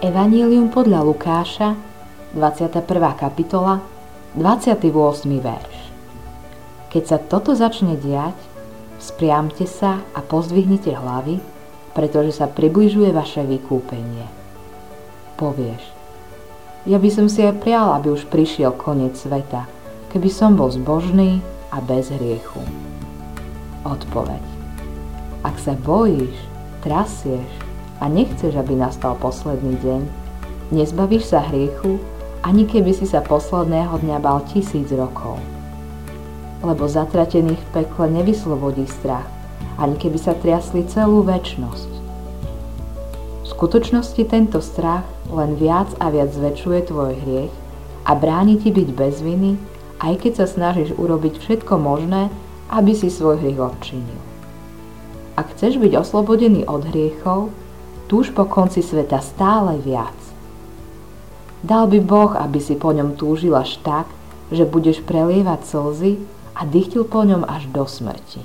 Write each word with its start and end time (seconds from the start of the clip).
Evangelium 0.00 0.72
podľa 0.72 1.04
Lukáša, 1.04 1.76
21. 2.32 2.88
kapitola, 3.20 3.84
28. 4.32 4.88
verš. 5.28 5.76
Keď 6.88 7.02
sa 7.04 7.20
toto 7.20 7.52
začne 7.52 8.00
diať, 8.00 8.32
spriamte 8.96 9.68
sa 9.68 10.00
a 10.16 10.24
pozdvihnite 10.24 10.96
hlavy, 10.96 11.44
pretože 11.92 12.40
sa 12.40 12.48
približuje 12.48 13.12
vaše 13.12 13.44
vykúpenie. 13.44 14.24
Povieš, 15.36 15.84
ja 16.88 16.96
by 16.96 17.10
som 17.12 17.28
si 17.28 17.44
aj 17.44 17.60
prial, 17.60 17.92
aby 18.00 18.08
už 18.08 18.24
prišiel 18.32 18.72
koniec 18.80 19.20
sveta, 19.20 19.68
keby 20.16 20.32
som 20.32 20.56
bol 20.56 20.72
zbožný 20.72 21.44
a 21.68 21.84
bez 21.84 22.08
hriechu. 22.08 22.64
Odpoveď. 23.84 24.40
Ak 25.44 25.60
sa 25.60 25.76
bojíš, 25.76 26.32
trasieš 26.80 27.68
a 28.00 28.08
nechceš, 28.08 28.56
aby 28.56 28.72
nastal 28.74 29.14
posledný 29.20 29.76
deň, 29.84 30.02
nezbavíš 30.72 31.36
sa 31.36 31.44
hriechu, 31.44 32.00
ani 32.40 32.64
keby 32.64 32.96
si 32.96 33.04
sa 33.04 33.20
posledného 33.20 34.00
dňa 34.00 34.16
bal 34.24 34.40
tisíc 34.48 34.88
rokov. 34.88 35.36
Lebo 36.64 36.88
zatratených 36.88 37.60
v 37.60 37.72
pekle 37.84 38.08
nevyslobodí 38.20 38.88
strach, 38.88 39.28
ani 39.76 40.00
keby 40.00 40.16
sa 40.16 40.32
triasli 40.32 40.88
celú 40.88 41.20
väčnosť. 41.24 41.90
V 43.44 43.46
skutočnosti 43.52 44.22
tento 44.24 44.64
strach 44.64 45.04
len 45.28 45.56
viac 45.60 45.92
a 46.00 46.08
viac 46.08 46.32
zväčšuje 46.32 46.80
tvoj 46.88 47.12
hriech 47.20 47.52
a 48.08 48.16
bráni 48.16 48.56
ti 48.56 48.72
byť 48.72 48.88
bez 48.96 49.20
viny, 49.20 49.60
aj 50.00 50.24
keď 50.24 50.32
sa 50.40 50.46
snažíš 50.48 50.96
urobiť 50.96 51.36
všetko 51.36 51.76
možné, 51.76 52.32
aby 52.72 52.96
si 52.96 53.12
svoj 53.12 53.36
hriech 53.36 53.60
odčinil. 53.60 54.20
Ak 55.36 55.52
chceš 55.56 55.76
byť 55.76 55.92
oslobodený 55.96 56.64
od 56.68 56.88
hriechov, 56.88 57.52
túž 58.10 58.34
po 58.34 58.42
konci 58.42 58.82
sveta 58.82 59.22
stále 59.22 59.78
viac. 59.78 60.18
Dal 61.62 61.86
by 61.86 62.02
Boh, 62.02 62.34
aby 62.34 62.58
si 62.58 62.74
po 62.74 62.90
ňom 62.90 63.14
túžil 63.14 63.54
až 63.54 63.78
tak, 63.86 64.10
že 64.50 64.66
budeš 64.66 64.98
prelievať 65.06 65.62
slzy 65.62 66.18
a 66.58 66.66
dychtil 66.66 67.06
po 67.06 67.22
ňom 67.22 67.46
až 67.46 67.70
do 67.70 67.86
smrti. 67.86 68.42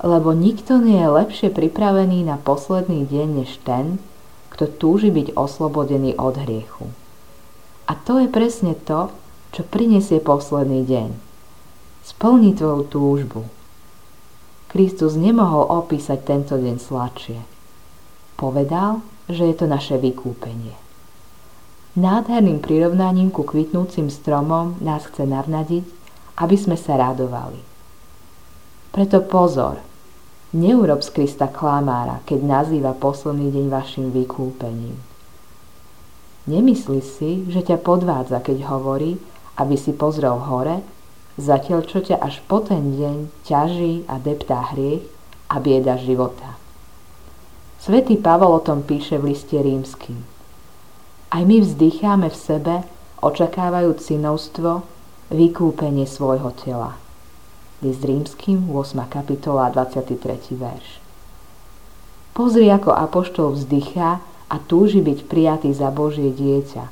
Lebo 0.00 0.32
nikto 0.32 0.80
nie 0.80 0.96
je 0.96 1.12
lepšie 1.12 1.48
pripravený 1.52 2.24
na 2.24 2.40
posledný 2.40 3.04
deň 3.04 3.44
než 3.44 3.60
ten, 3.68 4.00
kto 4.48 4.64
túži 4.80 5.12
byť 5.12 5.36
oslobodený 5.36 6.16
od 6.16 6.40
hriechu. 6.40 6.88
A 7.84 7.92
to 8.00 8.16
je 8.16 8.32
presne 8.32 8.72
to, 8.72 9.12
čo 9.52 9.60
prinesie 9.60 10.24
posledný 10.24 10.88
deň. 10.88 11.12
Splní 12.00 12.56
tvoju 12.56 12.82
túžbu. 12.88 13.40
Kristus 14.72 15.20
nemohol 15.20 15.68
opísať 15.68 16.24
tento 16.24 16.56
deň 16.56 16.80
sladšie. 16.80 17.59
Povedal, 18.40 19.04
že 19.28 19.52
je 19.52 19.54
to 19.60 19.68
naše 19.68 20.00
vykúpenie. 20.00 20.72
Nádherným 22.00 22.64
prirovnaním 22.64 23.28
ku 23.28 23.44
kvitnúcim 23.44 24.08
stromom 24.08 24.80
nás 24.80 25.04
chce 25.04 25.28
navnadiť, 25.28 25.84
aby 26.40 26.56
sme 26.56 26.80
sa 26.80 26.96
radovali. 26.96 27.60
Preto 28.96 29.20
pozor, 29.20 29.76
neurob 30.56 31.04
z 31.04 31.10
Krista 31.12 31.52
klamára, 31.52 32.24
keď 32.24 32.40
nazýva 32.40 32.96
posledný 32.96 33.52
deň 33.52 33.66
vašim 33.68 34.06
vykúpením. 34.08 34.96
Nemyslí 36.48 37.00
si, 37.04 37.44
že 37.52 37.60
ťa 37.60 37.82
podvádza, 37.84 38.40
keď 38.40 38.70
hovorí, 38.72 39.20
aby 39.60 39.76
si 39.76 39.92
pozrel 39.92 40.40
hore, 40.40 40.80
zatiaľ 41.36 41.84
čo 41.84 42.00
ťa 42.00 42.16
až 42.22 42.40
po 42.48 42.64
ten 42.64 42.96
deň 42.96 43.16
ťaží 43.44 44.08
a 44.08 44.16
deptá 44.16 44.72
hriech 44.72 45.04
a 45.52 45.60
bieda 45.60 46.00
života. 46.00 46.59
Svetý 47.80 48.20
Pavol 48.20 48.52
o 48.52 48.60
tom 48.60 48.84
píše 48.84 49.16
v 49.16 49.32
liste 49.32 49.56
rímským. 49.56 50.20
Aj 51.32 51.40
my 51.40 51.64
vzdycháme 51.64 52.28
v 52.28 52.36
sebe, 52.36 52.74
očakávajúc 53.24 54.04
synovstvo, 54.04 54.84
vykúpenie 55.32 56.04
svojho 56.04 56.52
tela. 56.60 57.00
List 57.80 58.04
rímským, 58.04 58.68
8. 58.68 59.00
kapitola, 59.08 59.72
23. 59.72 60.20
verš. 60.60 61.00
Pozri, 62.36 62.68
ako 62.68 62.92
apoštol 62.92 63.56
vzdychá 63.56 64.20
a 64.52 64.56
túži 64.60 65.00
byť 65.00 65.24
prijatý 65.24 65.72
za 65.72 65.88
Božie 65.88 66.36
dieťa, 66.36 66.84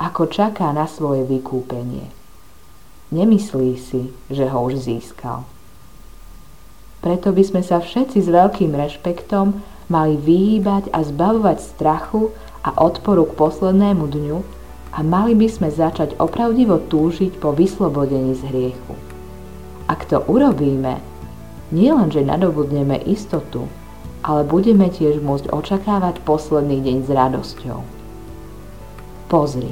ako 0.00 0.24
čaká 0.24 0.72
na 0.72 0.88
svoje 0.88 1.20
vykúpenie. 1.28 2.08
Nemyslí 3.12 3.76
si, 3.76 4.08
že 4.32 4.48
ho 4.48 4.58
už 4.64 4.88
získal. 4.88 5.44
Preto 7.04 7.28
by 7.28 7.42
sme 7.44 7.60
sa 7.60 7.76
všetci 7.76 8.24
s 8.24 8.28
veľkým 8.32 8.72
rešpektom 8.72 9.60
mali 9.90 10.14
vyhýbať 10.16 10.94
a 10.94 11.02
zbavovať 11.02 11.58
strachu 11.58 12.30
a 12.62 12.70
odporu 12.78 13.26
k 13.26 13.36
poslednému 13.36 14.06
dňu 14.06 14.38
a 14.94 14.98
mali 15.02 15.34
by 15.34 15.50
sme 15.50 15.68
začať 15.68 16.16
opravdivo 16.22 16.78
túžiť 16.78 17.42
po 17.42 17.50
vyslobodení 17.50 18.38
z 18.38 18.46
hriechu. 18.48 18.94
Ak 19.90 20.06
to 20.06 20.22
urobíme, 20.22 21.02
nielen, 21.74 22.08
že 22.14 22.22
nadobudneme 22.22 23.02
istotu, 23.06 23.66
ale 24.22 24.46
budeme 24.46 24.86
tiež 24.86 25.18
môcť 25.18 25.50
očakávať 25.50 26.22
posledný 26.22 26.78
deň 26.78 26.96
s 27.06 27.10
radosťou. 27.10 27.78
Pozri, 29.26 29.70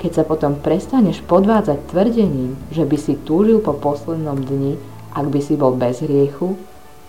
keď 0.00 0.10
sa 0.20 0.24
potom 0.24 0.60
prestaneš 0.60 1.24
podvádzať 1.24 1.88
tvrdením, 1.88 2.60
že 2.68 2.84
by 2.84 2.96
si 3.00 3.16
túžil 3.24 3.64
po 3.64 3.72
poslednom 3.72 4.36
dni, 4.36 4.76
ak 5.16 5.32
by 5.32 5.40
si 5.40 5.56
bol 5.56 5.72
bez 5.72 6.04
hriechu, 6.04 6.60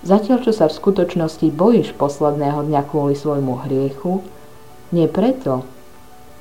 Zatiaľ, 0.05 0.45
čo 0.45 0.53
sa 0.53 0.69
v 0.69 0.77
skutočnosti 0.77 1.49
bojíš 1.49 1.97
posledného 1.97 2.61
dňa 2.69 2.81
kvôli 2.93 3.17
svojmu 3.17 3.65
hriechu, 3.65 4.21
nie 4.93 5.09
preto, 5.09 5.65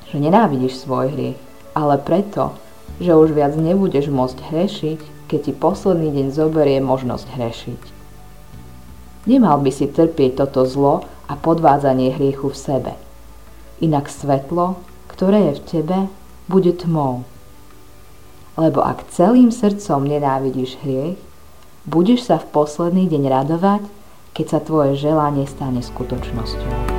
že 0.05 0.21
nenávidíš 0.21 0.85
svoj 0.85 1.09
hriech, 1.09 1.39
ale 1.73 1.97
preto, 1.97 2.53
že 3.01 3.17
už 3.17 3.33
viac 3.33 3.57
nebudeš 3.57 4.13
môcť 4.13 4.37
hrešiť, 4.53 4.99
keď 5.25 5.39
ti 5.49 5.53
posledný 5.57 6.13
deň 6.13 6.27
zoberie 6.29 6.77
možnosť 6.77 7.25
hrešiť. 7.33 7.81
Nemal 9.25 9.57
by 9.65 9.71
si 9.73 9.89
trpieť 9.89 10.45
toto 10.45 10.69
zlo 10.69 11.01
a 11.25 11.33
podvádzanie 11.33 12.13
hriechu 12.13 12.53
v 12.53 12.61
sebe. 12.61 12.93
Inak 13.81 14.13
svetlo, 14.13 14.77
ktoré 15.09 15.49
je 15.49 15.53
v 15.57 15.65
tebe, 15.65 15.97
bude 16.45 16.69
tmou. 16.77 17.25
Lebo 18.61 18.85
ak 18.85 19.09
celým 19.09 19.49
srdcom 19.49 20.05
nenávidíš 20.05 20.77
hriech, 20.85 21.17
Budeš 21.85 22.25
sa 22.25 22.41
v 22.41 22.49
posledný 22.49 23.05
deň 23.05 23.23
radovať, 23.29 23.85
keď 24.33 24.45
sa 24.49 24.59
tvoje 24.59 24.97
želanie 24.97 25.45
stane 25.45 25.85
skutočnosťou. 25.85 26.94